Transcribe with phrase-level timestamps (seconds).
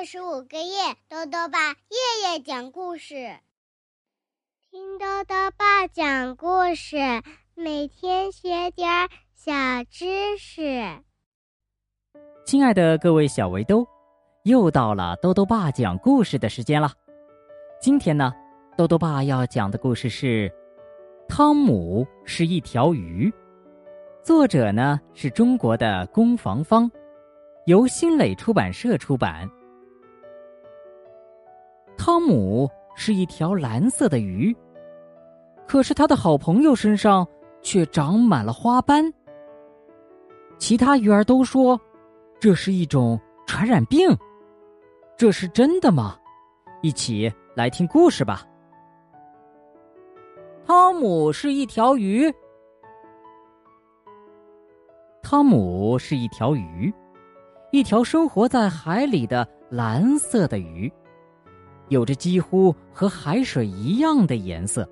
[0.00, 3.36] 二十五个月，豆豆爸夜夜讲故事，
[4.70, 6.96] 听豆豆爸讲故事，
[7.54, 8.88] 每天学点
[9.34, 9.52] 小
[9.90, 10.62] 知识。
[12.46, 13.86] 亲爱的各位小围兜，
[14.44, 16.90] 又到了豆豆爸讲故事的时间了。
[17.78, 18.32] 今天呢，
[18.78, 20.48] 豆豆爸要讲的故事是
[21.28, 23.30] 《汤姆是一条鱼》，
[24.24, 26.90] 作者呢是中国的攻防方。
[27.66, 29.46] 由新蕾出版社出版。
[32.02, 34.56] 汤姆是一条蓝色的鱼，
[35.68, 37.28] 可是他的好朋友身上
[37.60, 39.04] 却长满了花斑。
[40.56, 41.78] 其他鱼儿都说
[42.40, 44.08] 这是一种传染病，
[45.14, 46.16] 这是真的吗？
[46.80, 48.46] 一起来听故事吧。
[50.64, 52.32] 汤姆是一条鱼。
[55.22, 56.90] 汤姆是一条鱼。
[57.72, 60.90] 一条生活在海里的蓝色的鱼，
[61.90, 64.88] 有着几乎和海水一样的颜色。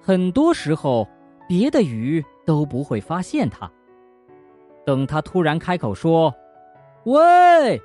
[0.00, 1.06] 很多时候，
[1.46, 3.70] 别的鱼都不会发现它。
[4.86, 6.34] 等它突然开口说
[7.04, 7.78] “喂”，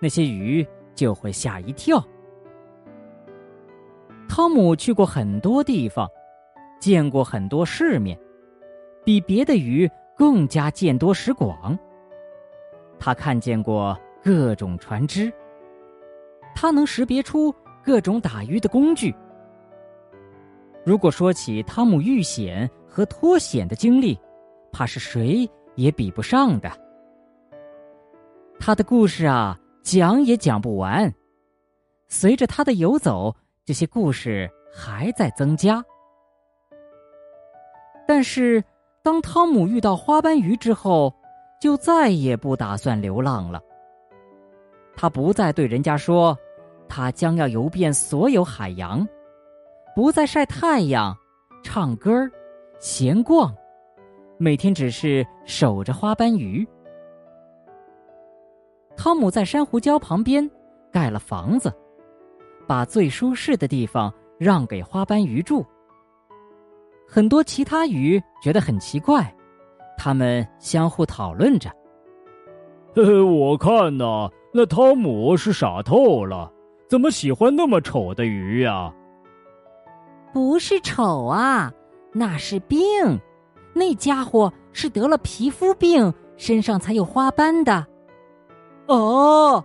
[0.00, 2.00] 那些鱼就会吓一跳。
[4.28, 6.08] 汤姆去过很多地方，
[6.78, 8.16] 见过很多世面，
[9.04, 9.90] 比别的鱼。
[10.16, 11.76] 更加见多识广。
[13.00, 15.28] 他看见过各种船只，
[16.54, 19.14] 他能识别出各种打鱼的工具。
[20.84, 24.18] 如果说起汤姆遇险和脱险的经历，
[24.72, 26.70] 怕是谁也比不上的。
[28.58, 31.12] 他的故事啊，讲也讲不完。
[32.08, 35.84] 随着他的游走，这些故事还在增加。
[38.06, 38.62] 但是。
[39.04, 41.14] 当汤姆遇到花斑鱼之后，
[41.60, 43.60] 就再也不打算流浪了。
[44.96, 46.34] 他不再对人家说，
[46.96, 49.04] 他将要游遍所有海洋，
[49.96, 51.12] 不再晒太阳、
[51.60, 52.30] 唱歌、
[52.78, 53.52] 闲逛，
[54.38, 56.64] 每天只是守着花斑鱼。
[58.96, 60.48] 汤姆在珊瑚礁旁边
[60.92, 61.74] 盖了房子，
[62.64, 65.66] 把最舒适的地方让给花斑鱼住。
[67.08, 69.34] 很多其他鱼觉得很奇怪，
[69.98, 71.68] 他们相互讨论着
[72.94, 76.52] ：“呵呵，我看呐，那汤姆是傻透了，
[76.88, 78.92] 怎么喜欢那么丑的鱼呀
[80.32, 81.72] ？”“不是丑啊，
[82.12, 82.80] 那是病，
[83.74, 87.86] 那家伙是得了皮肤病，身上才有花斑的。
[88.86, 89.64] ”“哦，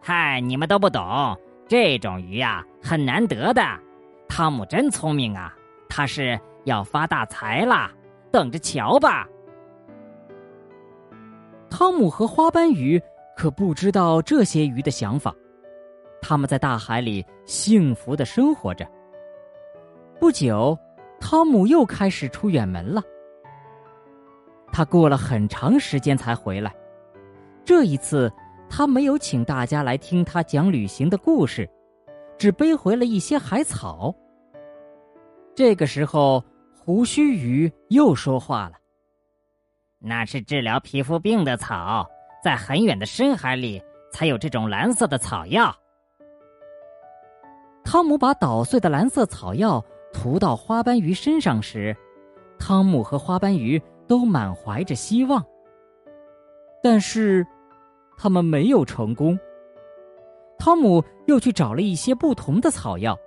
[0.00, 1.02] 嗨，你们都不懂，
[1.66, 3.62] 这种鱼呀很难得的，
[4.28, 5.54] 汤姆真聪明啊。”
[5.92, 7.90] 他是要发大财啦，
[8.30, 9.26] 等着瞧吧。
[11.68, 13.02] 汤姆和花斑鱼
[13.36, 15.34] 可不知道这些鱼的想法，
[16.20, 18.86] 他们在大海里幸福的生活着。
[20.18, 20.78] 不久，
[21.18, 23.02] 汤姆又开始出远门了。
[24.72, 26.72] 他过了很长时间才回来，
[27.64, 28.32] 这一次
[28.68, 31.68] 他没有请大家来听他讲旅行的故事，
[32.38, 34.14] 只背回了一些海草。
[35.54, 36.44] 这个时候，
[36.78, 38.76] 胡须鱼又说话了
[39.98, 42.08] ：“那是治疗皮肤病的草，
[42.44, 43.82] 在很远的深海里
[44.12, 45.74] 才有这种蓝色的草药。”
[47.90, 51.96] 汤姆把捣碎的蓝色草药涂到花斑鱼身上时，
[52.56, 55.44] 汤姆和花斑鱼都满怀着希望。
[56.80, 57.44] 但是，
[58.16, 59.36] 他们没有成功。
[60.56, 63.18] 汤姆又去找了一些不同的草药。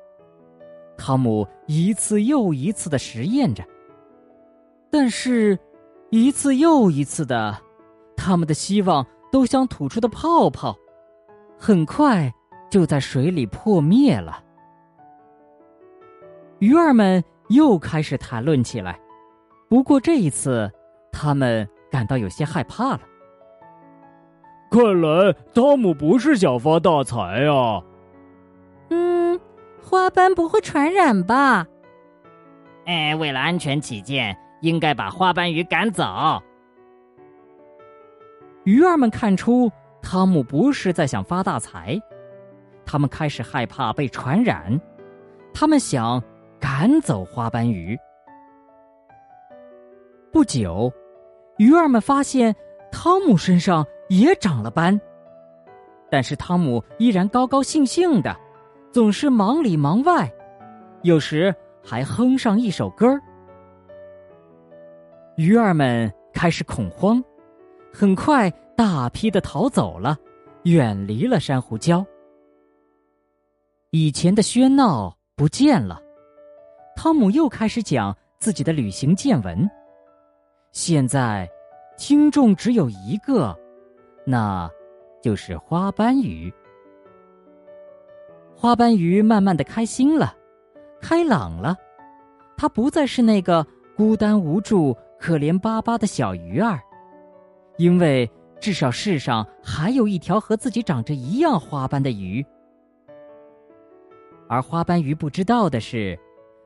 [0.95, 3.65] 汤姆一次又一次的实验着，
[4.89, 5.59] 但是，
[6.09, 7.59] 一次又一次的，
[8.15, 10.73] 他们的希望都像吐出的泡泡，
[11.59, 12.33] 很快
[12.71, 14.41] 就在水里破灭了。
[16.63, 18.97] 鱼儿们又开始谈论起来，
[19.67, 20.71] 不过这一次，
[21.11, 23.01] 他们感到有些害怕了。
[24.71, 27.83] 看来汤姆不是想发大财啊。
[28.91, 29.37] 嗯
[29.81, 31.67] 花斑不会传染吧？
[32.85, 36.41] 哎，为了安全起见，应该把花斑鱼赶走。
[38.63, 39.69] 鱼儿们看出
[40.01, 41.99] 汤姆不是在想发大财，
[42.85, 44.79] 他们开始害怕被传染，
[45.53, 46.23] 他们想
[46.63, 47.99] 赶走花斑鱼。
[50.31, 50.89] 不久，
[51.57, 52.55] 鱼儿们发现
[52.89, 54.97] 汤姆身上也长了斑，
[56.09, 58.33] 但是汤姆依然高高兴兴的。
[58.93, 60.31] 总是忙里忙外，
[61.01, 63.19] 有时还哼上一首歌儿。
[65.35, 67.21] 鱼儿们开始恐慌，
[67.91, 70.17] 很快大批的逃走了，
[70.63, 72.05] 远离了珊瑚礁。
[73.89, 75.99] 以前的喧闹不见了，
[76.95, 79.69] 汤姆又开始讲自己的旅行见闻。
[80.71, 81.49] 现在，
[81.97, 83.57] 听众只有一个，
[84.25, 84.69] 那，
[85.21, 86.51] 就是花斑鱼。
[88.55, 90.35] 花斑鱼慢慢的开心了，
[91.01, 91.75] 开朗了，
[92.55, 93.65] 它不再是那个
[93.97, 96.79] 孤单无助、可怜巴巴的小鱼儿，
[97.77, 98.29] 因为
[98.59, 102.45] 至少世上还有一条和自己长着一样花斑的鱼。
[104.47, 106.17] 而花斑鱼不知道的是，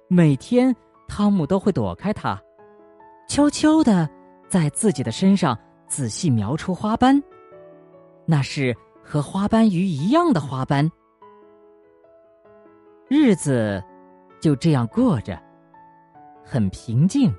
[0.10, 0.74] 每天
[1.08, 2.42] 汤姆都会躲开它，
[3.28, 4.10] 悄悄的
[4.48, 7.22] 在自己的身上仔细描出花斑，
[8.26, 8.74] 那是
[9.04, 10.90] 和花斑鱼一样的花斑。
[13.10, 13.84] 日子
[14.40, 15.38] 就这样过着，
[16.42, 17.34] 很平静，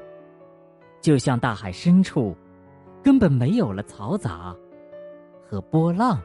[1.00, 2.36] 就像大海深处
[3.02, 4.54] 根本没有了嘈杂
[5.48, 6.20] 和波浪。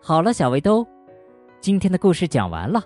[0.00, 0.86] 好了，小围兜。
[1.60, 2.80] 今天的故事讲完了。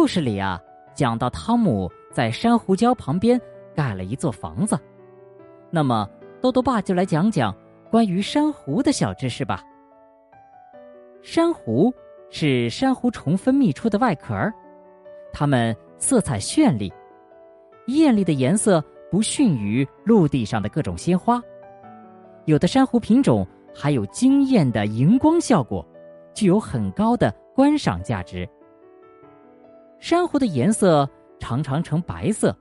[0.00, 0.58] 故事里啊，
[0.94, 3.38] 讲到汤姆在珊瑚礁旁边
[3.76, 4.74] 盖了一座房子。
[5.68, 6.08] 那么，
[6.40, 7.54] 豆豆爸就来讲讲
[7.90, 9.62] 关于珊瑚的小知识吧。
[11.20, 11.92] 珊瑚
[12.30, 14.50] 是珊瑚虫分泌出的外壳儿，
[15.34, 16.90] 它们色彩绚丽，
[17.88, 21.42] 艳丽的颜色不逊于陆地上的各种鲜花。
[22.46, 25.86] 有的珊瑚品种还有惊艳的荧光效果，
[26.32, 27.30] 具有很高的。
[27.54, 28.48] 观赏价值。
[30.00, 31.08] 珊瑚的颜色
[31.38, 32.56] 常常呈白色，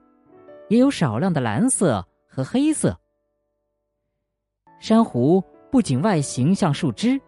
[0.67, 2.95] 也有少量的蓝色和黑色。
[4.79, 5.41] 珊瑚
[5.71, 7.19] 不仅外形像树枝，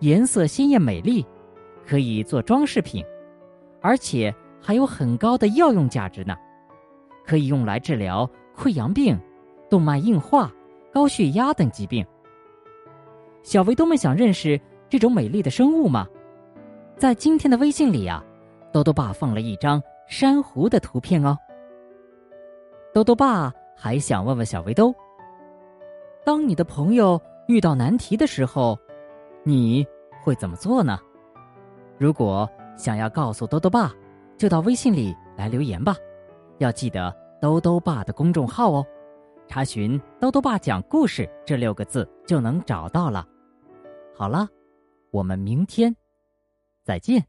[0.00, 1.24] 颜色鲜艳美丽，
[1.86, 3.04] 可以做装饰品，
[3.80, 6.36] 而且还有很高的药用价值呢，
[7.24, 9.18] 可以用来治疗溃疡病、
[9.68, 10.52] 动脉硬化、
[10.92, 12.04] 高血压等疾病。
[13.42, 16.06] 小维多们想认识这种美丽的生物吗？
[16.96, 18.22] 在今天的微信里啊，
[18.72, 21.36] 豆豆爸放了一张珊瑚的图片哦。
[22.92, 24.94] 豆豆爸还想问问小围兜：
[26.24, 28.78] 当你的朋友遇到难题的时候，
[29.44, 29.86] 你
[30.22, 30.98] 会怎么做呢？
[31.98, 33.92] 如果想要告诉豆豆爸，
[34.36, 35.94] 就到微信里来留言吧。
[36.58, 38.86] 要记得兜兜爸的公众号哦，
[39.48, 43.26] 查询“兜兜爸讲故事”这六个字就能找到了。
[44.14, 44.46] 好了，
[45.10, 45.94] 我们明天。
[46.84, 47.24] 再见。